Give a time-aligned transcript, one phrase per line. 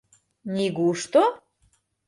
[0.55, 1.23] —Нигушто?